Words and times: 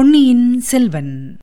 பொன்னியின் 0.00 0.60
செல்வன். 0.60 1.36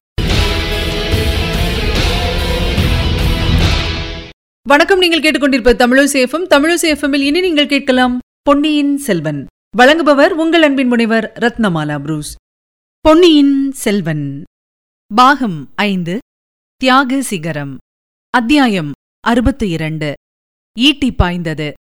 வணக்கம் 4.68 5.00
நீங்கள் 5.00 5.20
கேட்டுக்கொண்டிருப்ப 5.20 5.74
தமிழசேஃபம் 5.74 6.48
தமிழசேஃபமில் 6.50 7.22
இனி 7.22 7.40
நீங்கள் 7.40 7.68
கேட்கலாம் 7.68 8.20
பொன்னியின் 8.42 8.98
செல்வன். 8.98 9.46
வழங்குபவர் 9.78 10.30
உங்கள் 10.30 10.62
அன்பின் 10.62 10.88
முனைவர் 10.88 11.34
ரத்னமாலா 11.40 12.00
புரூஸ். 12.00 12.36
பொன்னியின் 13.00 13.72
செல்வன். 13.72 14.44
பாகம் 15.16 15.72
ஐந்து 15.76 16.20
தியாக 16.76 17.22
சிகரம். 17.22 17.78
அத்தியாயம் 18.30 18.92
அறுபத்து 19.20 19.70
இரண்டு. 19.70 20.14
ஈட்டி 20.80 21.12
பாய்ந்தது. 21.12 21.74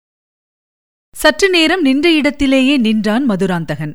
சற்று 1.15 1.49
நேரம் 1.49 1.81
நின்ற 1.81 2.11
இடத்திலேயே 2.11 2.77
நின்றான் 2.77 3.25
மதுராந்தகன். 3.25 3.91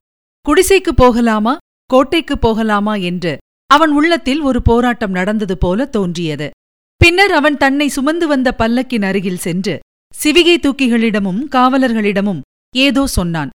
குடிசைக்கு 0.49 0.89
போகலாமா? 0.97 1.59
கோட்டைக்கு 1.91 2.39
போகலாமா 2.39 2.95
என்று 2.95 3.39
அவன் 3.67 3.91
உள்ளத்தில் 3.91 4.41
ஒரு 4.41 4.63
போராட்டம் 4.63 5.11
நடந்தது 5.11 5.59
போல 5.59 5.87
தோன்றியது. 5.87 6.51
பின்னர் 6.97 7.33
அவன் 7.33 7.57
தன்னை 7.57 7.89
சுமந்து 7.89 8.27
வந்த 8.27 8.55
பல்லக்கின் 8.59 9.05
அருகில் 9.05 9.39
சென்று 9.39 9.79
சிவிகை 10.23 10.57
தூக்கிகளிடமும் 10.57 11.41
காவலர்களிடமும் 11.51 12.41
ஏதோ 12.77 13.07
சொன்னான். 13.07 13.51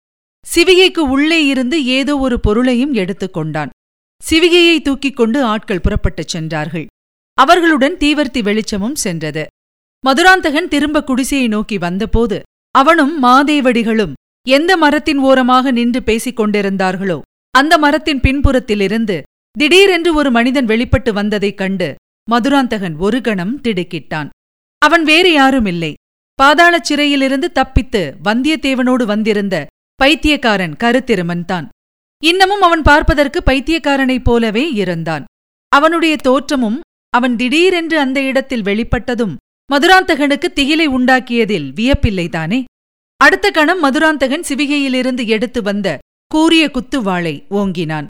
சிவிகைக்கு 0.54 0.98
உள்ளே 0.98 1.46
இருந்து 1.46 1.84
ஏதோ 1.84 2.18
ஒரு 2.18 2.40
பொருளையும் 2.40 2.92
எடுத்துக் 2.92 3.32
கொண்டான். 3.32 3.70
சிவிகையை 4.30 4.82
தூக்கிக் 4.82 5.16
கொண்டு 5.16 5.44
ஆட்கள் 5.44 5.80
புறப்பட்டுச் 5.80 6.28
சென்றார்கள். 6.28 6.86
அவர்களுடன் 7.34 7.96
தீவர்த்தி 7.96 8.42
வெளிச்சமும் 8.42 8.94
சென்றது. 8.94 9.46
மதுராந்தகன் 10.04 10.68
திரும்ப 10.68 11.04
குடிசையை 11.04 11.48
நோக்கி 11.48 11.78
வந்தபோது 11.78 12.42
அவனும் 12.70 13.22
மாதேவடிகளும் 13.22 14.12
எந்த 14.48 14.76
மரத்தின் 14.76 15.18
ஓரமாக 15.18 15.70
நின்று 15.70 16.02
பேசிக் 16.02 16.40
கொண்டிருந்தார்களோ 16.40 17.20
அந்த 17.54 17.78
மரத்தின் 17.78 18.20
பின்புறத்திலிருந்து 18.20 19.22
திடீரென்று 19.58 20.14
ஒரு 20.14 20.30
மனிதன் 20.30 20.64
வெளிப்பட்டு 20.64 21.12
வந்ததைக் 21.12 21.54
கண்டு 21.54 21.94
மதுராந்தகன் 22.30 22.96
ஒரு 22.96 23.20
கணம் 23.20 23.60
திடுக்கிட்டான். 23.60 24.28
அவன் 24.78 25.04
வேறு 25.04 25.32
யாரும் 25.32 25.66
இல்லை 25.66 25.94
பாதாளச் 26.42 26.86
சிறையிலிருந்து 26.88 27.52
தப்பித்து 27.52 28.16
வந்தியத்தேவனோடு 28.24 29.04
வந்திருந்த 29.04 29.66
பைத்தியக்காரன் 29.94 30.76
கருத்திருமன்தான். 30.80 31.66
இன்னமும் 32.24 32.60
அவன் 32.60 32.82
பார்ப்பதற்கு 32.82 33.42
பைத்தியக்காரனைப் 33.46 34.24
போலவே 34.24 34.72
இருந்தான். 34.72 35.24
அவனுடைய 35.68 36.16
தோற்றமும் 36.16 36.80
அவன் 37.10 37.36
திடீரென்று 37.36 37.98
அந்த 37.98 38.18
இடத்தில் 38.20 38.62
வெளிப்பட்டதும் 38.62 39.34
மதுராந்தகனுக்கு 39.70 40.48
திகிலை 40.54 40.86
உண்டாக்கியதில் 40.96 41.68
வியப்பில்லைதானே? 41.78 42.64
அடுத்த 43.16 43.50
கணம் 43.50 43.80
மதுராந்தகன் 43.84 44.48
சிவிகையிலிருந்து 44.48 45.26
எடுத்து 45.26 45.62
வந்த 45.62 45.98
கூறிய 46.32 46.70
குத்துவாளை 46.74 47.34
ஓங்கினான். 47.50 48.06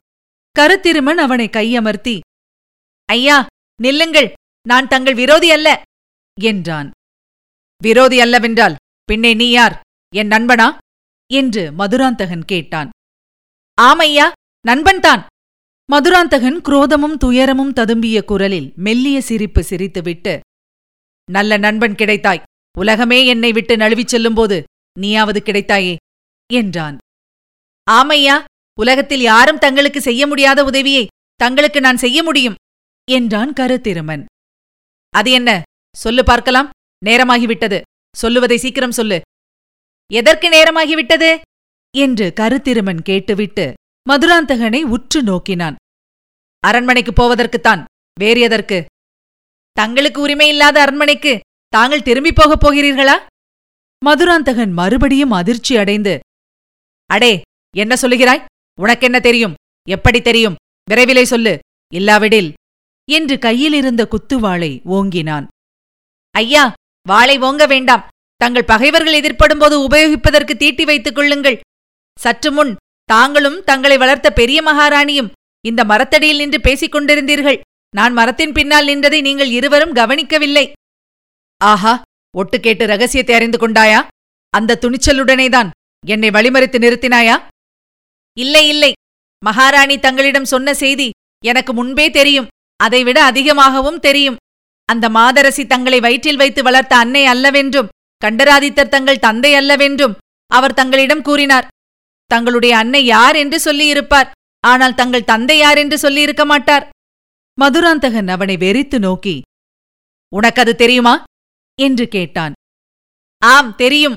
கருத்திருமன் 0.59 1.19
அவனை 1.25 1.47
கையமர்த்தி 1.47 2.19
ஐயா 3.05 3.45
நில்லுங்கள். 3.81 4.29
நான் 4.67 4.87
தங்கள் 4.87 5.13
விரோதி 5.13 5.51
அல்ல 5.51 5.81
என்றான். 6.41 6.91
விரோதி 7.81 8.17
அல்லவென்றால் 8.19 8.75
பின்னே 9.03 9.33
நீ 9.33 9.49
யார்? 9.49 9.75
என் 10.15 10.27
நண்பனா? 10.27 10.67
என்று 11.33 11.71
மதுராந்தகன் 11.71 12.45
கேட்டான். 12.45 12.89
ஆமையா 13.81 14.31
நண்பன்தான் 14.67 15.25
மதுராந்தகன் 15.91 16.59
குரோதமும் 16.61 17.17
துயரமும் 17.17 17.73
ததும்பிய 17.73 18.23
குரலில் 18.23 18.73
மெல்லிய 18.75 19.21
சிரிப்பு 19.21 19.61
சிரித்துவிட்டு 19.61 20.39
நல்ல 21.31 21.57
நண்பன் 21.57 21.93
கிடைத்தாய். 21.93 22.43
உலகமே 22.77 23.25
என்னை 23.25 23.51
விட்டு 23.51 23.75
நழுவிச் 23.75 24.11
செல்லும்போது 24.15 24.63
நீயாவது 24.99 25.41
கிடைத்தாயே 25.45 25.95
என்றான். 26.53 26.97
ஆமையா 27.91 28.43
உலகத்தில் 28.79 29.21
யாரும் 29.21 29.57
தங்களுக்கு 29.57 30.01
செய்ய 30.01 30.27
முடியாத 30.27 30.63
உதவியை 30.63 31.07
தங்களுக்கு 31.35 31.81
நான் 31.81 31.97
செய்ய 31.97 32.23
முடியும்? 32.23 32.55
என்றான் 33.11 33.53
கருத்திருமன். 33.53 34.25
அது 35.09 35.31
என்ன? 35.31 35.61
சொல்லு 35.97 36.23
பார்க்கலாம். 36.23 36.69
நேரமாகிவிட்டது. 37.05 37.81
சொல்லுவதை 38.17 38.57
சீக்கிரம் 38.57 38.91
சொல்லு. 38.91 39.21
எதற்கு 40.13 40.49
நேரமாகிவிட்டது? 40.49 41.41
என்று 41.97 42.33
கருத்திருமன் 42.35 43.01
கேட்டுவிட்டு 43.01 43.73
மதுராந்தகனை 44.09 44.81
உற்று 44.83 45.23
நோக்கினான். 45.23 45.75
அரண்மனைக்குப் 46.59 47.21
போவதற்குத்தான். 47.21 47.83
வேறு 48.19 48.41
எதற்கு? 48.41 48.85
தங்களுக்கு 49.71 50.27
உரிமையில்லாத 50.27 50.81
அரண்மனைக்கு 50.81 51.39
தாங்கள் 51.67 52.01
திரும்பிப் 52.01 52.35
போகப் 52.35 52.67
போகிறீர்களா? 52.67 53.25
மதுராந்தகன் 54.05 54.71
மறுபடியும் 54.71 55.31
அதிர்ச்சி 55.31 55.77
அடைந்து 55.77 56.19
அடே 57.05 57.41
என்ன 57.75 57.95
சொல்லுகிறாய்? 58.01 58.45
உனக்கென்ன 58.81 59.19
தெரியும்? 59.19 59.53
எப்படி 59.89 60.21
தெரியும்? 60.21 60.55
விரைவிலே 60.91 61.23
சொல்லு. 61.23 61.59
இல்லாவிடில். 61.93 62.53
என்று 63.11 63.39
கையிலிருந்த 63.39 64.07
குத்துவாளை 64.07 64.81
ஓங்கினான். 64.85 65.47
ஐயா 66.31 66.73
வாளை 67.07 67.39
ஓங்க 67.39 67.67
வேண்டாம். 67.67 68.07
தங்கள் 68.35 68.63
பகைவர்கள் 68.63 69.19
எதிர்ப்படும்போது 69.21 69.85
உபயோகிப்பதற்கு 69.87 70.55
தீட்டி 70.55 70.85
வைத்துக் 70.85 71.15
கொள்ளுங்கள். 71.15 71.59
சற்று 72.19 72.51
முன் 72.51 72.75
தாங்களும் 73.03 73.63
தங்களை 73.63 73.97
வளர்த்த 73.97 74.33
பெரிய 74.33 74.63
மகாராணியும் 74.63 75.31
இந்த 75.65 75.83
மரத்தடியில் 75.83 76.37
நின்று 76.37 76.61
பேசிக் 76.61 76.95
கொண்டிருந்தீர்கள். 76.95 77.59
நான் 77.95 78.13
மரத்தின் 78.13 78.51
பின்னால் 78.51 78.87
நின்றதை 78.87 79.21
நீங்கள் 79.21 79.49
இருவரும் 79.49 79.93
கவனிக்கவில்லை. 79.93 80.71
ஆஹா 81.57 82.01
ஒட்டு 82.37 82.59
கேட்டு 82.59 82.85
ரகசியத்தை 82.87 83.35
அறிந்து 83.35 83.57
கொண்டாயா? 83.57 84.07
அந்த 84.49 84.77
துணிச்சலுடனேதான் 84.81 85.69
என்னை 86.05 86.29
வழிமறித்து 86.29 86.79
நிறுத்தினாயா? 86.85 87.47
இல்லை 88.39 88.67
இல்லை. 88.67 88.91
மகாராணி 89.45 89.99
தங்களிடம் 89.99 90.45
சொன்ன 90.45 90.73
செய்தி 90.73 91.09
எனக்கு 91.45 91.73
முன்பே 91.73 92.09
தெரியும். 92.09 92.47
அதைவிட 92.75 93.23
அதிகமாகவும் 93.23 93.99
தெரியும். 93.99 94.35
அந்த 94.85 95.09
மாதரசி 95.09 95.65
தங்களை 95.65 95.99
வயிற்றில் 95.99 96.35
வைத்து 96.35 96.63
வளர்த்த 96.63 96.95
அன்னை 96.95 97.25
அல்லவென்றும் 97.25 97.91
கண்டராதித்தர் 98.25 98.93
தங்கள் 98.95 99.19
தந்தை 99.19 99.53
அல்லவென்றும் 99.53 100.17
அவர் 100.51 100.73
தங்களிடம் 100.73 101.21
கூறினார். 101.21 101.67
தங்களுடைய 102.25 102.77
அன்னை 102.77 103.05
யார் 103.05 103.35
என்று 103.35 103.59
சொல்லியிருப்பார். 103.59 104.31
ஆனால் 104.59 104.95
தங்கள் 104.95 105.23
தந்தை 105.23 105.57
யார் 105.57 105.77
என்று 105.77 105.97
சொல்லியிருக்க 105.97 106.45
மாட்டார். 106.45 106.89
மதுராந்தகன் 107.61 108.27
அவனை 108.27 108.55
வெறித்து 108.55 108.99
நோக்கி 108.99 109.41
உனக்கு 110.31 110.61
அது 110.61 110.75
தெரியுமா? 110.75 111.23
என்று 111.79 112.07
கேட்டான். 112.07 112.53
ஆம் 113.41 113.75
தெரியும். 113.75 114.15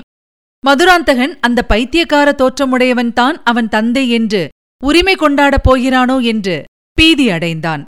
மதுராந்தகன் 0.67 1.39
அந்த 1.39 1.63
பைத்தியக்கார 1.63 2.31
தோற்றமுடையவன்தான் 2.31 3.35
அவன் 3.43 3.67
தந்தை 3.67 4.09
என்று 4.09 4.49
உரிமை 4.83 5.15
கொண்டாடப் 5.15 5.65
போகிறானோ 5.69 6.23
என்று 6.23 6.63
பீதி 6.93 7.29
அடைந்தான். 7.29 7.83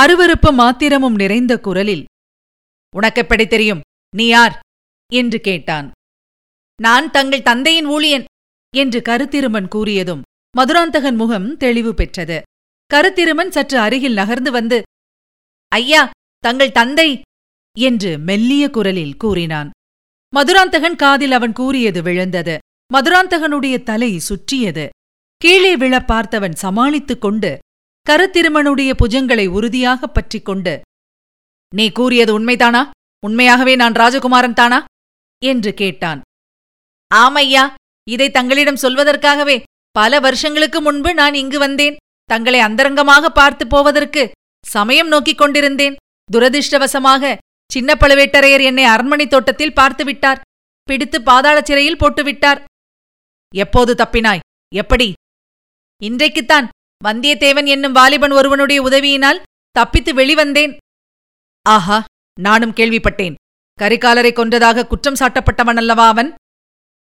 அருவருப்பு 0.00 0.52
மாத்திரமும் 0.52 1.14
நிறைந்த 1.14 1.60
குரலில் 1.60 2.04
உனக்கெப்படி 2.94 3.46
தெரியும்? 3.46 3.80
நீ 4.16 4.26
யார்? 4.26 4.58
என்று 5.12 5.40
கேட்டான். 5.40 5.90
நான் 6.82 7.10
தங்கள் 7.10 7.42
தந்தையின் 7.42 7.88
ஊழியன் 7.88 8.24
என்று 8.76 9.00
கருத்திருமன் 9.00 9.68
கூறியதும் 9.74 10.22
மதுராந்தகன் 10.56 11.16
முகம் 11.16 11.56
தெளிவு 11.56 11.94
பெற்றது. 11.94 12.42
கருத்திருமன் 12.94 13.48
சற்று 13.48 13.78
அருகில் 13.78 14.12
நகர்ந்து 14.12 14.50
வந்து 14.50 14.82
ஐயா 15.68 16.10
தங்கள் 16.38 16.72
தந்தை 16.72 17.20
என்று 17.78 18.18
மெல்லிய 18.18 18.70
குரலில் 18.70 19.16
கூறினான். 19.16 19.70
மதுராந்தகன் 20.34 20.96
காதில் 20.96 21.32
அவன் 21.32 21.52
கூறியது 21.52 22.02
விழுந்தது. 22.02 22.58
மதுராந்தகனுடைய 22.94 23.82
தலை 23.82 24.18
சுற்றியது. 24.18 24.88
கீழே 25.36 25.76
விழ 25.76 25.98
பார்த்தவன் 25.98 26.52
சமாளித்துக் 26.52 27.20
கொண்டு 27.20 27.58
கருத்திருமனுடைய 28.10 28.92
புஜங்களை 28.98 29.46
உறுதியாகப் 29.46 30.14
பற்றிக் 30.14 30.44
கொண்டு 30.44 30.80
நீ 31.74 31.90
கூறியது 31.90 32.40
உண்மைதானா? 32.40 32.90
உண்மையாகவே 33.26 33.76
நான் 33.76 33.92
ராஜகுமாரன் 33.92 34.52
தானா? 34.52 34.84
என்று 35.44 35.74
கேட்டான். 35.74 36.20
ஆமையா 37.14 37.74
இதை 38.10 38.30
தங்களிடம் 38.30 38.82
சொல்வதற்காகவே 38.82 39.62
பல 39.90 40.20
வருஷங்களுக்கு 40.20 40.80
முன்பு 40.80 41.14
நான் 41.14 41.34
இங்கு 41.34 41.58
வந்தேன். 41.58 41.96
தங்களை 42.24 42.60
அந்தரங்கமாக 42.60 43.26
பார்த்து 43.26 43.66
போவதற்கு 43.66 44.30
சமயம் 44.66 45.08
நோக்கிக் 45.08 45.38
கொண்டிருந்தேன். 45.38 45.96
துரதிர்ஷ்டவசமாக 46.32 47.36
சின்ன 47.70 47.90
பழுவேட்டரையர் 48.00 48.64
என்னை 48.70 48.84
அரண்மனை 48.84 49.26
தோட்டத்தில் 49.26 49.76
பார்த்துவிட்டார் 49.80 50.42
பிடித்து 50.88 51.18
பாதாளச் 51.20 51.68
சிறையில் 51.68 52.00
போட்டுவிட்டார் 52.02 52.60
எப்போது 53.54 53.92
தப்பினாய்? 53.94 54.44
எப்படி? 54.74 55.08
இன்றைக்குத்தான் 56.02 56.66
வந்தியத்தேவன் 57.04 57.66
என்னும் 57.66 57.92
வாலிபன் 57.92 58.34
ஒருவனுடைய 58.38 58.78
உதவியினால் 58.82 59.42
தப்பித்து 59.76 60.12
வெளிவந்தேன். 60.14 60.72
ஆஹா 61.66 61.98
நானும் 62.40 62.76
கேள்விப்பட்டேன். 62.78 63.34
கரிகாலரை 63.78 64.32
கொன்றதாக 64.34 64.86
குற்றம் 64.86 65.18
சாட்டப்பட்டவன் 65.20 65.80
அல்லவா 65.82 66.06
அவன்? 66.08 66.30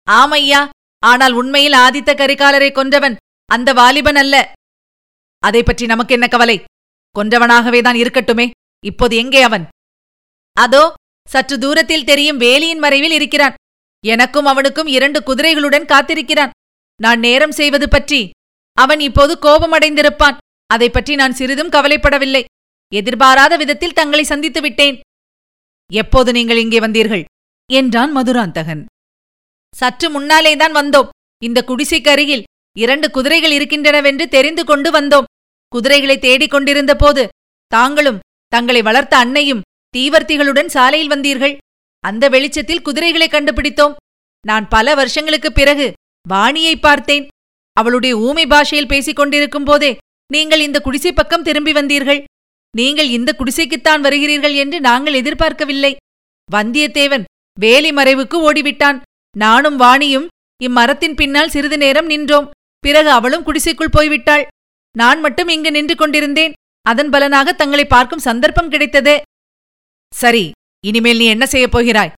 ஆமையா 0.08 0.62
ஆனால் 1.04 1.34
உண்மையில் 1.34 1.80
ஆதித்த 1.86 2.12
கரிகாலரை 2.22 2.70
கொன்றவன் 2.72 3.16
அந்த 3.50 3.70
வாலிபன் 3.74 4.16
அல்ல. 4.16 4.36
அதை 5.44 5.62
பற்றி 5.64 5.86
நமக்கு 5.86 6.14
என்ன 6.14 6.28
கவலை? 6.28 6.58
கொன்றவனாகவேதான் 7.16 8.02
இருக்கட்டுமே. 8.04 8.46
இப்போது 8.86 9.16
எங்கே 9.16 9.42
அவன்? 9.42 9.66
அதோ 10.58 10.84
சற்று 11.28 11.56
தூரத்தில் 11.58 12.08
தெரியும் 12.10 12.40
வேலியின் 12.40 12.82
மறைவில் 12.86 13.12
இருக்கிறான். 13.12 13.58
எனக்கும் 14.04 14.46
அவனுக்கும் 14.46 14.88
இரண்டு 14.88 15.20
குதிரைகளுடன் 15.20 15.90
காத்திருக்கிறான். 15.92 16.54
நான் 17.00 17.20
நேரம் 17.20 17.56
செய்வது 17.60 17.88
பற்றி. 17.90 18.22
அவன் 18.78 19.00
இப்போது 19.00 19.34
கோபமடைந்திருப்பான். 19.46 20.38
அதை 20.70 20.88
பற்றி 20.90 21.14
நான் 21.16 21.38
சிறிதும் 21.40 21.72
கவலைப்படவில்லை. 21.72 22.44
எதிர்பாராத 22.92 23.54
விதத்தில் 23.58 23.98
தங்களை 24.00 24.24
சந்தித்து 24.24 24.62
விட்டேன். 24.62 24.98
எப்போது 25.92 26.30
நீங்கள் 26.32 26.58
இங்கே 26.58 26.80
வந்தீர்கள்? 26.80 27.24
என்றான் 27.70 28.12
மதுராந்தகன். 28.12 28.84
சற்று 29.74 30.08
முன்னாலேதான் 30.16 30.74
வந்தோம். 30.80 31.12
இந்த 31.42 31.60
குடிசைக்கு 31.70 32.10
அருகில் 32.10 32.48
இரண்டு 32.76 33.08
குதிரைகள் 33.12 33.56
இருக்கின்றனவென்று 33.58 34.26
தெரிந்து 34.36 34.64
கொண்டு 34.64 34.90
வந்தோம். 34.92 35.30
குதிரைகளை 35.74 36.18
தேடிக் 36.18 36.54
கொண்டிருந்த 36.54 36.94
போது 36.96 37.24
தாங்களும் 37.72 38.22
தங்களை 38.48 38.82
வளர்த்த 38.82 39.14
அன்னையும் 39.18 39.64
தீவர்த்திகளுடன் 39.98 40.66
சாலையில் 40.66 41.10
வந்தீர்கள். 41.10 41.58
அந்த 42.00 42.30
வெளிச்சத்தில் 42.30 42.82
குதிரைகளை 42.82 43.28
கண்டுபிடித்தோம். 43.28 43.94
நான் 44.48 44.68
பல 44.68 44.96
வருஷங்களுக்குப் 44.96 45.56
பிறகு 45.56 45.94
வாணியை 46.30 46.76
பார்த்தேன். 46.76 47.28
அவளுடைய 47.74 48.18
ஊமை 48.18 48.48
பாஷையில் 48.48 48.88
பேசிக் 48.88 49.16
கொண்டிருக்கும் 49.16 49.64
போதே 49.64 49.98
நீங்கள் 50.34 50.60
இந்த 50.60 50.82
குடிசை 50.82 51.14
பக்கம் 51.14 51.44
திரும்பி 51.44 51.72
வந்தீர்கள். 51.72 52.24
நீங்கள் 52.78 53.10
இந்த 53.10 53.36
குடிசைக்குத்தான் 53.38 54.02
வருகிறீர்கள் 54.02 54.56
என்று 54.56 54.80
நாங்கள் 54.80 55.14
எதிர்பார்க்கவில்லை. 55.14 55.96
வந்தியத்தேவன் 56.52 57.24
வேலி 57.60 57.92
மறைவுக்கு 57.92 58.34
ஓடிவிட்டான். 58.34 59.02
நானும் 59.38 59.80
வாணியும் 59.80 60.28
இம்மரத்தின் 60.64 61.16
பின்னால் 61.16 61.50
சிறிது 61.50 61.78
நேரம் 61.78 62.06
நின்றோம். 62.06 62.50
பிறகு 62.80 63.10
அவளும் 63.10 63.44
குடிசைக்குள் 63.44 63.96
போய்விட்டாள். 63.98 64.46
நான் 64.98 65.20
மட்டும் 65.20 65.48
இங்கு 65.48 65.72
நின்று 65.72 65.96
கொண்டிருந்தேன். 65.96 66.54
அதன் 66.82 67.10
பலனாக 67.10 67.54
தங்களை 67.54 67.86
பார்க்கும் 67.86 68.20
சந்தர்ப்பம் 68.20 68.70
கிடைத்தது. 68.70 69.22
சரி 70.14 70.52
இனிமேல் 70.86 71.18
நீ 71.18 71.26
என்ன 71.26 71.46
செய்யப் 71.46 71.72
போகிறாய்? 71.72 72.14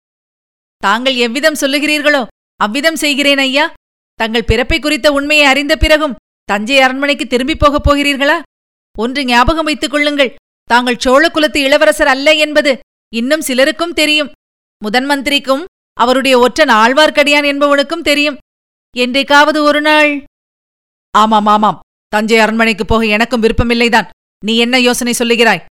தாங்கள் 0.78 1.16
எவ்விதம் 1.16 1.60
சொல்லுகிறீர்களோ 1.62 2.28
அவ்விதம் 2.56 2.96
செய்கிறேன் 2.96 3.38
ஐயா. 3.38 3.74
தங்கள் 4.20 4.44
பிறப்பை 4.44 4.80
குறித்த 4.80 5.12
உண்மையை 5.12 5.46
அறிந்த 5.46 5.76
பிறகும் 5.76 6.16
தஞ்சை 6.44 6.80
அரண்மனைக்கு 6.80 7.28
திரும்பிப் 7.28 7.60
போகப் 7.60 7.86
போகிறீர்களா? 7.88 8.42
ஒன்று 8.98 9.26
ஞாபகம் 9.26 9.66
வைத்துக் 9.66 9.92
கொள்ளுங்கள். 9.92 10.36
தாங்கள் 10.64 11.00
சோழ 11.00 11.30
குலத்து 11.30 11.60
இளவரசர் 11.62 12.08
அல்ல 12.08 12.34
என்பது 12.34 12.80
இன்னும் 13.14 13.42
சிலருக்கும் 13.42 13.94
தெரியும். 13.94 14.32
முதன் 14.82 15.06
மந்திரிக்கும் 15.06 15.66
அவருடைய 15.94 16.40
ஒற்றன் 16.40 16.70
ஆழ்வார்க்கடியான் 16.70 17.48
என்பவனுக்கும் 17.52 18.02
தெரியும். 18.02 18.38
என்றைக்காவது 18.96 19.64
ஒரு 19.64 19.82
நாள். 19.82 20.24
ஆமாம் 21.12 21.46
ஆமாம். 21.46 21.80
தஞ்சை 22.08 22.38
அரண்மனைக்கு 22.38 22.86
போக 22.86 23.06
எனக்கும் 23.06 23.44
விருப்பமில்லைதான். 23.44 24.10
நீ 24.46 24.58
என்ன 24.58 24.80
யோசனை 24.80 25.14
சொல்லுகிறாய்? 25.18 25.66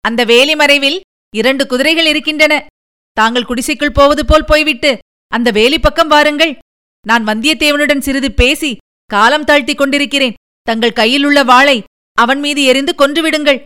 அந்த 0.00 0.24
வேலி 0.24 0.54
மறைவில் 0.54 1.00
இரண்டு 1.34 1.66
குதிரைகள் 1.66 2.06
இருக்கின்றன. 2.06 2.66
தாங்கள் 3.12 3.44
குடிசைக்குள் 3.44 3.92
போவது 3.92 4.24
போல் 4.24 4.44
போய்விட்டு 4.44 4.98
அந்த 5.28 5.50
வேலி 5.50 5.78
பக்கம் 5.78 6.08
வாருங்கள். 6.08 6.58
நான் 7.06 7.24
வந்தியத்தேவனுடன் 7.24 7.98
சிறிது 7.98 8.32
பேசி 8.32 8.76
காலம் 9.04 9.44
தாழ்த்திக் 9.44 9.78
கொண்டிருக்கிறேன். 9.78 10.34
தங்கள் 10.62 10.92
கையில் 10.92 11.24
உள்ள 11.24 11.44
வாளை 11.44 11.82
அவன் 12.18 12.40
மீது 12.40 12.62
எரிந்து 12.62 12.94
கொன்றுவிடுங்கள். 12.98 13.62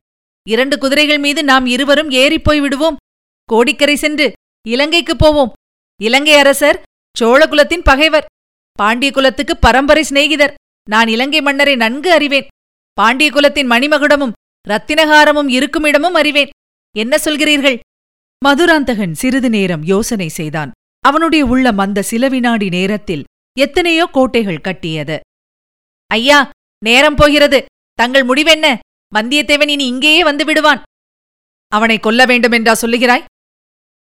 இரண்டு 0.48 0.78
குதிரைகள் 0.78 1.18
மீது 1.18 1.44
நாம் 1.44 1.66
இருவரும் 1.66 2.10
ஏறிப்போய் 2.10 2.60
விடுவோம். 2.60 2.96
கோடிக்கரை 3.44 3.96
சென்று 3.96 4.32
இலங்கைக்குப் 4.68 5.18
போவோம். 5.18 5.52
இலங்கை 6.02 6.34
அரசர் 6.34 6.82
சோழகுலத்தின் 7.20 7.82
பகைவர். 7.84 8.24
பாண்டிய 8.72 9.12
குலத்துக்கு 9.12 9.56
பரம்பரை 9.56 10.02
சிநேகிதர். 10.02 10.54
நான் 10.90 11.08
இலங்கை 11.08 11.40
மன்னரை 11.40 11.76
நன்கு 11.76 12.12
அறிவேன். 12.12 12.46
பாண்டிய 12.92 13.30
குலத்தின் 13.30 13.70
மணிமகுடமும் 13.70 14.32
ரத்தினகாரமும் 14.68 15.48
இருக்குமிடமும் 15.48 16.14
அறிவேன். 16.14 16.50
என்ன 16.96 17.16
சொல்கிறீர்கள்? 17.16 17.78
மதுராந்தகன் 18.44 19.12
சிறிது 19.12 19.50
நேரம் 19.50 19.84
யோசனை 19.84 20.28
செய்தான். 20.28 20.70
அவனுடைய 21.00 21.44
உள்ளம் 21.46 21.78
அந்த 21.78 22.02
சில 22.02 22.28
வினாடி 22.28 22.68
நேரத்தில் 22.68 23.24
எத்தனையோ 23.58 24.06
கோட்டைகள் 24.06 24.60
கட்டியது. 24.60 25.20
ஐயா 26.06 26.50
நேரம் 26.84 27.14
போகிறது. 27.14 27.64
தங்கள் 27.92 28.26
முடிவென்ன? 28.26 28.78
வந்தியத்தேவன் 29.14 29.68
இனி 29.68 29.86
இங்கேயே 29.86 30.24
வந்து 30.24 30.44
விடுவான். 30.44 30.82
அவனை 31.68 31.98
கொல்ல 31.98 32.26
வேண்டுமென்றா 32.26 32.74
சொல்லுகிறாய்? 32.80 33.24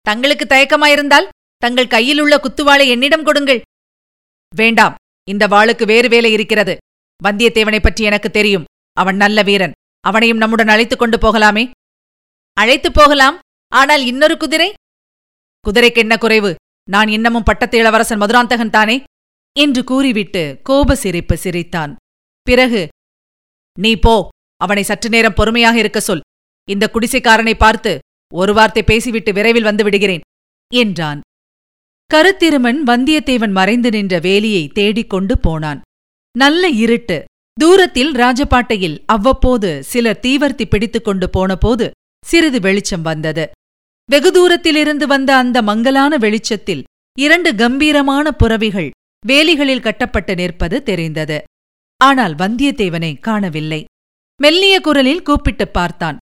தங்களுக்கு 0.02 0.46
தயக்கமாயிருந்தால் 0.46 1.28
தங்கள் 1.58 1.88
கையில் 1.88 2.20
உள்ள 2.20 2.38
குத்துவாளை 2.38 2.88
என்னிடம் 2.88 3.24
கொடுங்கள். 3.24 3.62
வேண்டாம் 4.56 4.96
இந்த 5.30 5.48
வாளுக்கு 5.48 5.86
வேறு 5.86 6.10
வேலை 6.10 6.32
இருக்கிறது. 6.32 6.78
வந்தியத்தேவனைப் 7.24 7.82
பற்றி 7.82 8.04
எனக்கு 8.04 8.32
தெரியும். 8.32 8.64
அவன் 8.94 9.16
நல்ல 9.16 9.42
வீரன். 9.42 9.72
அவனையும் 10.00 10.38
நம்முடன் 10.38 10.68
அழைத்துக் 10.68 11.00
கொண்டு 11.00 11.18
போகலாமே. 11.18 11.72
அழைத்துப் 12.60 12.94
போகலாம். 12.94 13.38
ஆனால் 13.72 14.04
இன்னொரு 14.06 14.38
குதிரை? 14.38 14.74
குதிரைக்கு 15.66 15.96
என்ன 15.96 16.18
குறைவு? 16.18 16.56
நான் 16.90 17.08
இன்னமும் 17.08 17.44
பட்டத்து 17.44 17.78
இளவரசன் 17.78 18.22
மதுராந்தகன் 18.22 18.70
தானே? 18.70 19.04
என்று 19.60 19.84
கூறிவிட்டு 19.84 20.60
கோப 20.64 20.96
சிரிப்பு 20.96 21.38
சிரித்தான். 21.38 21.96
பிறகு 22.42 22.82
நீ 23.80 23.92
போ 23.96 24.16
அவனை 24.58 24.84
சற்று 24.84 25.10
நேரம் 25.10 25.34
பொறுமையாக 25.34 25.78
இருக்க 25.78 26.00
சொல். 26.00 26.24
இந்த 26.70 26.86
குடிசைக்காரனை 26.94 27.54
பார்த்து 27.54 28.00
ஒரு 28.34 28.54
வார்த்தை 28.54 28.84
பேசிவிட்டு 28.84 29.34
விரைவில் 29.34 29.64
வந்து 29.64 29.84
விடுகிறேன் 29.84 30.26
என்றான். 30.74 31.20
கருத்திருமன் 32.14 32.80
வந்தியத்தேவன் 32.88 33.52
மறைந்து 33.52 33.90
நின்ற 33.90 34.20
வேலியை 34.20 34.64
தேடிக் 34.72 35.10
கொண்டு 35.10 35.38
போனான். 35.38 35.82
நல்ல 36.38 36.70
இருட்டு. 36.84 37.18
தூரத்தில் 37.54 38.12
ராஜபாட்டையில் 38.12 38.98
அவ்வப்போது 39.06 39.84
சிலர் 39.84 40.22
தீவர்த்தி 40.22 40.66
பிடித்துக் 40.66 41.04
கொண்டு 41.04 41.30
போனபோது 41.30 41.88
சிறிது 42.26 42.60
வெளிச்சம் 42.60 43.02
வந்தது. 43.02 43.50
வெகு 44.12 44.32
தூரத்திலிருந்து 44.32 45.08
வந்த 45.08 45.36
அந்த 45.36 45.62
மங்கலான 45.62 46.18
வெளிச்சத்தில் 46.18 46.84
இரண்டு 47.20 47.56
கம்பீரமான 47.56 48.32
புறவிகள் 48.32 48.90
வேலிகளில் 49.28 49.82
கட்டப்பட்டு 49.82 50.36
நிற்பது 50.36 50.84
தெரிந்தது. 50.84 51.44
ஆனால் 51.98 52.36
வந்தியத்தேவனை 52.36 53.20
காணவில்லை. 53.20 53.86
மெல்லிய 54.42 54.82
குரலில் 54.82 55.22
கூப்பிட்டுப் 55.22 55.74
பார்த்தான். 55.74 56.18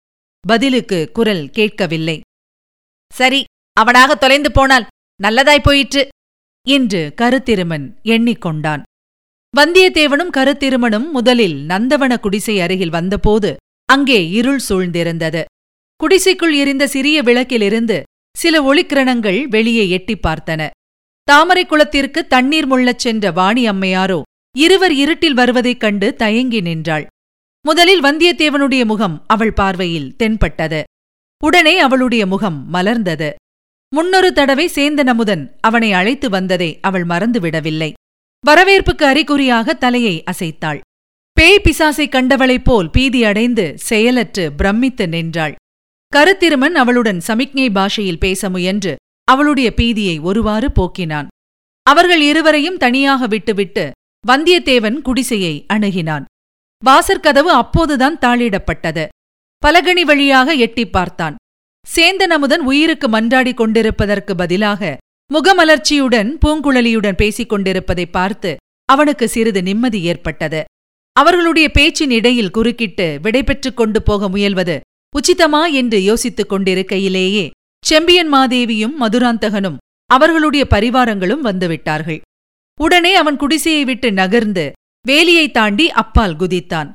பதிலுக்கு 0.49 1.11
குரல் 1.13 1.51
கேட்கவில்லை. 1.51 2.21
சரி 3.15 3.45
அவனாக 3.73 4.15
தொலைந்து 4.15 4.53
போனால் 4.53 4.87
நல்லதாய் 5.23 5.63
போயிற்று 5.63 6.09
என்று 6.69 7.15
கருத்திருமன் 7.17 7.95
எண்ணிக்கொண்டான். 8.05 8.83
வந்தியத்தேவனும் 9.57 10.31
கருத்திருமனும் 10.37 11.11
முதலில் 11.11 11.67
நந்தவன 11.67 12.19
குடிசை 12.19 12.61
அருகில் 12.61 12.91
வந்தபோது 12.91 13.57
அங்கே 13.85 14.29
இருள் 14.29 14.61
சூழ்ந்திருந்தது. 14.69 15.45
குடிசைக்குள் 15.97 16.55
எரிந்த 16.55 16.87
சிறிய 16.87 17.23
விளக்கிலிருந்து 17.23 18.03
சில 18.37 18.75
ஒளிக்கிரணங்கள் 18.75 19.43
வெளியே 19.43 19.89
எட்டிப் 19.89 20.27
பார்த்தன. 20.27 20.71
தாமரை 21.25 21.67
குளத்திற்கு 21.67 22.27
தண்ணீர் 22.27 22.69
முள்ளச் 22.69 22.99
சென்ற 22.99 23.31
வாணி 23.31 23.71
அம்மையாரோ 23.71 24.23
இருவர் 24.57 24.93
இருட்டில் 24.93 25.35
வருவதைக் 25.35 25.81
கண்டு 25.81 26.15
தயங்கி 26.15 26.61
நின்றாள். 26.61 27.07
முதலில் 27.67 28.03
வந்தியத்தேவனுடைய 28.03 28.85
முகம் 28.85 29.25
அவள் 29.27 29.53
பார்வையில் 29.53 30.17
தென்பட்டது. 30.17 30.83
உடனே 31.45 31.79
அவளுடைய 31.79 32.27
முகம் 32.27 32.69
மலர்ந்தது. 32.73 33.31
முன்னொரு 33.95 34.33
தடவை 34.33 34.71
சேந்தன் 34.75 35.07
அமுதன் 35.07 35.57
அவனை 35.61 35.93
அழைத்து 35.93 36.31
வந்ததை 36.31 36.79
அவள் 36.81 37.07
மறந்துவிடவில்லை 37.07 37.93
வரவேற்புக்கு 38.47 39.07
அறிகுறியாக 39.07 39.75
தலையை 39.75 40.23
அசைத்தாள். 40.31 40.81
பேய் 41.33 41.61
பிசாசை 41.65 42.09
கண்டவளைப் 42.09 42.65
போல் 42.65 42.91
பீதியடைந்து 42.99 43.75
செயலற்று 43.75 44.53
பிரமித்து 44.53 45.09
நின்றாள். 45.09 45.55
கருத்திருமன் 46.15 46.75
அவளுடன் 46.75 47.21
சமிக்ஞை 47.21 47.71
பாஷையில் 47.71 48.19
பேச 48.19 48.51
முயன்று 48.51 48.97
அவளுடைய 49.25 49.73
பீதியை 49.77 50.21
ஒருவாறு 50.21 50.73
போக்கினான். 50.73 51.27
அவர்கள் 51.83 52.21
இருவரையும் 52.21 52.77
தனியாக 52.77 53.27
விட்டுவிட்டு 53.27 53.91
வந்தியத்தேவன் 54.29 55.01
குடிசையை 55.03 55.67
அணுகினான். 55.73 56.25
வாசற்கதவு 56.85 57.51
அப்போதுதான் 57.55 58.19
தாளிடப்பட்டது. 58.19 59.07
பலகணி 59.59 60.05
வழியாக 60.05 60.53
எட்டிப் 60.53 60.93
பார்த்தான். 60.93 61.37
சேந்தன் 61.95 62.33
அமுதன் 62.33 62.61
உயிருக்கு 62.61 63.09
மன்றாடிக் 63.09 63.55
கொண்டிருப்பதற்கு 63.55 64.35
பதிலாக 64.35 64.97
முகமலர்ச்சியுடன் 65.35 66.39
பூங்குழலியுடன் 66.47 67.13
பேசிக் 67.13 67.49
கொண்டிருப்பதைப் 67.49 68.13
பார்த்து 68.13 68.57
அவனுக்கு 68.85 69.29
சிறிது 69.29 69.63
நிம்மதி 69.63 70.03
ஏற்பட்டது. 70.03 70.65
அவர்களுடைய 71.13 71.71
பேச்சின் 71.71 72.11
இடையில் 72.11 72.51
குறுக்கிட்டு 72.51 73.19
விடைபெற்றுக் 73.23 73.77
கொண்டு 73.77 74.03
போக 74.03 74.29
முயல்வது 74.29 74.81
உச்சிதமா 75.17 75.73
என்று 75.73 76.03
யோசித்துக் 76.03 76.53
கொண்டிருக்கையிலேயே 76.53 77.51
செம்பியன் 77.87 78.35
மாதேவியும் 78.35 78.93
மதுராந்தகனும் 79.01 79.77
அவர்களுடைய 80.07 80.67
பரிவாரங்களும் 80.71 81.45
வந்துவிட்டார்கள். 81.45 82.21
உடனே 82.81 83.15
அவன் 83.15 83.37
குடிசையை 83.37 83.85
விட்டு 83.85 84.13
நகர்ந்து 84.13 84.73
வேலியை 85.09 85.51
தாண்டி 85.51 85.91
அப்பால் 85.91 86.37
குதித்தான். 86.37 86.93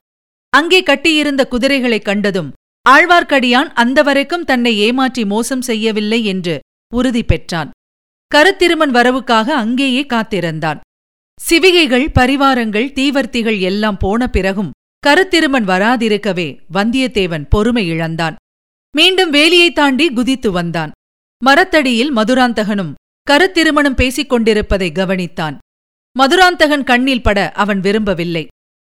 அங்கே 0.49 0.83
கட்டியிருந்த 0.83 1.47
குதிரைகளைக் 1.51 2.05
கண்டதும் 2.05 2.53
ஆழ்வார்க்கடியான் 2.89 3.71
அந்த 3.73 4.03
வரைக்கும் 4.03 4.43
தன்னை 4.43 4.77
ஏமாற்றி 4.77 5.25
மோசம் 5.25 5.61
செய்யவில்லை 5.61 6.25
என்று 6.25 6.59
உறுதி 6.95 7.23
பெற்றான். 7.23 7.71
கருத்திருமன் 8.35 8.91
வரவுக்காக 8.91 9.49
அங்கேயே 9.49 10.05
காத்திருந்தான். 10.05 10.79
சிவிகைகள் 11.49 12.11
பரிவாரங்கள் 12.19 12.91
தீவர்த்திகள் 12.91 13.59
எல்லாம் 13.61 13.97
போன 13.97 14.27
பிறகும் 14.27 14.71
கருத்திருமன் 15.07 15.65
வராதிருக்கவே 15.65 16.59
வந்தியத்தேவன் 16.73 17.45
பொறுமை 17.49 17.87
இழந்தான். 17.87 18.35
மீண்டும் 18.95 19.33
வேலியைத் 19.33 19.75
தாண்டி 19.75 20.13
குதித்து 20.13 20.51
வந்தான். 20.51 20.91
மரத்தடியில் 21.43 22.15
மதுராந்தகனும் 22.15 22.93
கருத்திருமணம் 23.31 23.95
பேசிக் 23.95 24.29
கொண்டிருப்பதை 24.29 24.91
கவனித்தான். 24.91 25.57
மதுராந்தகன் 26.19 26.83
கண்ணில் 26.83 27.23
பட 27.23 27.51
அவன் 27.51 27.79
விரும்பவில்லை. 27.79 28.47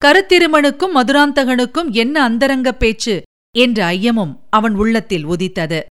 கருத்திருமனுக்கும் 0.05 0.95
மதுராந்தகனுக்கும் 0.95 1.91
என்ன 1.91 2.23
அந்தரங்க 2.23 2.73
பேச்சு 2.73 3.23
என்ற 3.57 3.91
ஐயமும் 3.91 4.39
அவன் 4.51 4.75
உள்ளத்தில் 4.75 5.25
உதித்தது. 5.25 5.85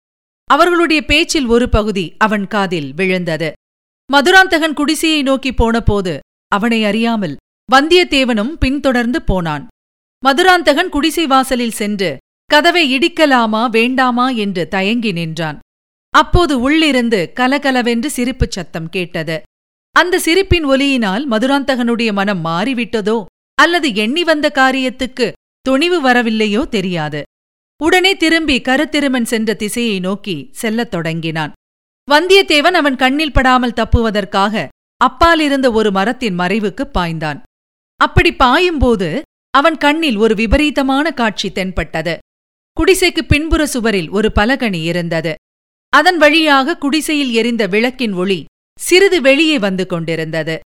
அவர்களுடைய 0.44 1.04
பேச்சில் 1.04 1.46
ஒரு 1.46 1.68
பகுதி 1.68 2.14
அவன் 2.18 2.46
காதில் 2.46 2.94
விழுந்தது. 2.94 3.52
மதுராந்தகன் 4.12 4.74
குடிசையை 4.74 5.22
நோக்கி 5.22 5.54
போனபோது 5.54 6.18
அவனை 6.48 6.84
அறியாமல் 6.84 7.36
வந்தியத்தேவனும் 7.72 8.52
பின்தொடர்ந்து 8.52 9.22
போனான். 9.22 9.68
மதுராந்தகன் 10.25 10.88
குடிசை 10.88 11.26
வாசலில் 11.26 11.70
சென்று 11.70 12.16
கதவை 12.44 12.98
இடிக்கலாமா 12.98 13.70
வேண்டாமா? 13.70 14.30
என்று 14.30 14.68
தயங்கி 14.68 15.12
நின்றான். 15.12 15.58
அப்போது 16.10 16.60
உள்ளிருந்து 16.60 17.32
கலகலவென்று 17.34 18.10
சிரிப்புச் 18.10 18.50
சத்தம் 18.50 18.88
கேட்டது. 18.88 19.42
அந்த 19.92 20.18
சிரிப்பின் 20.18 20.66
ஒலியினால் 20.66 21.28
மதுராந்தகனுடைய 21.30 22.12
மனம் 22.12 22.44
மாறிவிட்டதோ 22.44 23.25
அல்லது 23.54 23.94
எண்ணி 23.94 24.25
வந்த 24.25 24.52
காரியத்துக்கு 24.54 25.32
துணிவு 25.60 26.02
வரவில்லையோ 26.02 26.68
தெரியாது. 26.68 27.22
உடனே 27.82 28.16
திரும்பி 28.16 28.60
கருத்திருமன் 28.60 29.22
சென்ற 29.22 29.54
திசையை 29.54 30.00
நோக்கி 30.00 30.48
செல்லத் 30.52 30.90
தொடங்கினான். 30.90 31.52
வந்தியத்தேவன் 32.10 32.76
அவன் 32.80 32.96
கண்ணில் 32.96 33.32
படாமல் 33.32 33.72
தப்புவதற்காக 33.72 34.68
அப்பாலிருந்த 35.04 35.72
ஒரு 35.72 35.90
மரத்தின் 35.90 36.38
மறைவுக்குப் 36.38 36.98
பாய்ந்தான். 36.98 37.42
அப்படி 37.96 38.34
பாயும்போது 38.34 39.22
அவன் 39.58 39.76
கண்ணில் 39.76 40.16
ஒரு 40.16 40.34
விபரீதமான 40.34 41.10
காட்சி 41.10 41.52
தென்பட்டது. 41.52 42.18
குடிசைக்கு 42.76 43.22
பின்புற 43.22 43.66
சுவரில் 43.66 44.10
ஒரு 44.10 44.32
பலகணி 44.32 44.82
இருந்தது. 44.82 45.34
அதன் 45.88 46.16
வழியாக 46.16 46.76
குடிசையில் 46.76 47.32
எரிந்த 47.32 47.66
விளக்கின் 47.66 48.12
ஒளி 48.12 48.44
சிறிது 48.80 49.20
வெளியே 49.20 49.58
வந்து 49.58 49.86
கொண்டிருந்தது. 49.86 50.60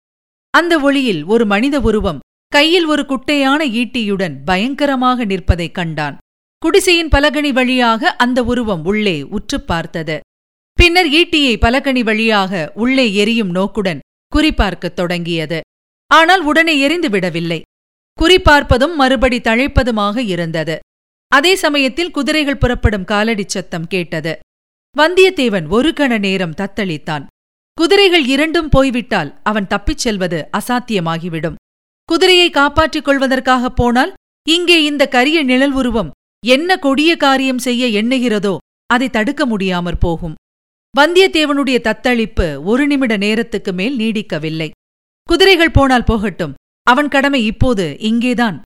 அந்த 0.49 0.79
ஒளியில் 0.79 1.25
ஒரு 1.25 1.45
மனித 1.45 1.79
உருவம் 1.79 2.19
கையில் 2.47 2.85
ஒரு 2.85 3.05
குட்டையான 3.05 3.65
ஈட்டியுடன் 3.65 4.35
பயங்கரமாக 4.45 5.25
நிற்பதைக் 5.25 5.73
கண்டான். 5.73 6.17
குடிசையின் 6.57 7.09
பலகணி 7.09 7.51
வழியாக 7.51 8.15
அந்த 8.15 8.43
உருவம் 8.43 8.85
உள்ளே 8.85 9.21
உற்றுப் 9.21 9.67
பார்த்தது. 9.67 10.19
பின்னர் 10.73 11.07
ஈட்டியை 11.07 11.57
பலகணி 11.59 12.03
வழியாக 12.03 12.71
உள்ளே 12.75 13.13
எரியும் 13.13 13.49
நோக்குடன் 13.49 13.99
குறிபார்க்கத் 14.35 14.93
தொடங்கியது. 14.93 15.61
ஆனால் 16.07 16.43
உடனே 16.43 16.87
எரிந்துவிடவில்லை 16.87 17.61
குறிப்பார்ப்பதும் 18.21 18.95
மறுபடி 18.95 19.39
தழைப்பதுமாக 19.39 20.17
இருந்தது. 20.17 20.79
அதே 21.27 21.55
சமயத்தில் 21.55 22.11
குதிரைகள் 22.11 22.57
புறப்படும் 22.57 23.05
காலடிச் 23.05 23.49
சத்தம் 23.49 23.87
கேட்டது. 23.87 24.39
வந்தியத்தேவன் 24.97 25.67
ஒரு 25.67 25.89
கண 25.89 26.19
நேரம் 26.19 26.53
தத்தளித்தான். 26.53 27.25
குதிரைகள் 27.73 28.25
இரண்டும் 28.25 28.69
போய்விட்டால் 28.69 29.39
அவன் 29.43 29.67
தப்பிச் 29.67 29.97
செல்வது 29.97 30.49
அசாத்தியமாகிவிடும். 30.57 31.55
குதிரையை 32.05 32.49
காப்பாற்றிக் 32.49 33.03
கொள்வதற்காகப் 33.03 33.75
போனால் 33.75 34.13
இங்கே 34.49 34.83
இந்த 34.83 35.07
கரிய 35.07 35.43
நிழல் 35.43 35.71
உருவம் 35.71 36.11
என்ன 36.45 36.77
கொடிய 36.77 37.17
காரியம் 37.17 37.57
செய்ய 37.57 38.03
எண்ணுகிறதோ 38.03 38.57
அதை 38.85 39.09
தடுக்க 39.09 39.45
முடியாமற் 39.45 39.99
போகும். 39.99 40.33
வந்தியத்தேவனுடைய 40.97 41.77
தத்தளிப்பு 41.79 42.63
ஒரு 42.63 42.87
நிமிட 42.87 43.17
நேரத்துக்கு 43.17 43.73
மேல் 43.73 43.97
நீடிக்கவில்லை. 43.97 44.69
குதிரைகள் 45.23 45.71
போனால் 45.71 46.03
போகட்டும். 46.03 46.53
அவன் 46.83 47.07
கடமை 47.07 47.45
இப்போது 47.45 47.95
இங்கேதான். 47.99 48.61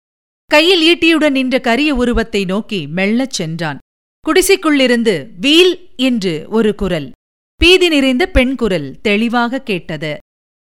கையில் 0.46 0.84
ஈட்டியுடன் 0.88 1.30
நின்ற 1.30 1.60
கரிய 1.60 1.96
உருவத்தை 1.96 2.46
நோக்கி 2.46 2.88
மெல்லச் 2.88 3.36
சென்றான். 3.40 3.78
குடிசைக்குள்ளிருந்து 4.26 5.30
வீல் 5.40 5.90
என்று 5.98 6.46
ஒரு 6.50 6.76
குரல் 6.76 7.12
பீதி 7.56 7.88
நிறைந்த 7.88 8.24
பெண் 8.28 8.56
குரல் 8.56 9.02
தெளிவாக 9.02 9.62
கேட்டது. 9.62 10.18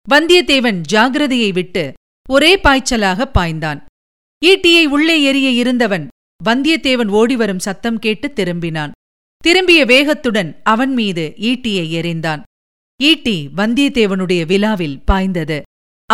வந்தியத்தேவன் 0.09 0.81
ஜாகிரதையை 0.91 1.53
விட்டு 1.53 1.93
ஒரே 2.29 2.55
பாய்ச்சலாக 2.55 3.29
பாய்ந்தான். 3.33 3.79
ஈட்டியை 4.45 4.85
உள்ளே 4.85 5.23
எரிய 5.23 5.49
இருந்தவன் 5.49 6.07
வந்தியத்தேவன் 6.43 7.07
ஓடிவரும் 7.07 7.59
சத்தம் 7.59 7.99
கேட்டு 7.99 8.27
திரும்பினான். 8.35 8.91
திரும்பிய 9.37 9.85
வேகத்துடன் 9.85 10.59
அவன் 10.63 10.93
மீது 10.93 11.33
ஈட்டியை 11.37 11.85
எறிந்தான். 11.99 12.41
ஈட்டி 13.03 13.49
வந்தியத்தேவனுடைய 13.57 14.45
விழாவில் 14.45 15.01
பாய்ந்தது. 15.05 15.61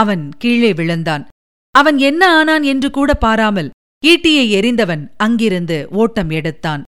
அவன் 0.04 0.24
கீழே 0.38 0.74
விழுந்தான். 0.74 1.24
அவன் 1.72 1.98
என்ன 1.98 2.24
ஆனான் 2.38 2.64
என்று 2.64 2.90
கூட 2.92 3.14
பாராமல் 3.14 3.70
ஈட்டியை 4.08 4.46
எறிந்தவன் 4.58 5.04
அங்கிருந்து 5.18 5.88
ஓட்டம் 5.92 6.30
எடுத்தான். 6.30 6.84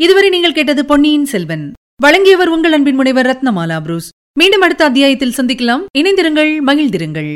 இதுவரை 0.00 0.28
நீங்கள் 0.28 0.52
கேட்டது 0.52 0.84
பொன்னியின் 0.84 1.24
செல்வன். 1.24 1.72
வழங்கியவர் 2.02 2.48
உங்கள் 2.48 2.72
அன்பின் 2.72 2.94
முனைவர் 2.94 3.26
ரத்னமாலா 3.26 3.80
புரூஸ். 3.80 4.08
மீண்டும் 4.38 4.60
அடுத்த 4.60 4.84
அத்தியாயத்தில் 4.84 5.36
சந்திக்கலாம். 5.36 5.84
இணைந்திருங்கள் 5.98 6.52
மகிழ்ந்திருங்கள். 6.66 7.32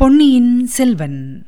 பொன்னியின் 0.00 0.66
செல்வன். 0.66 1.42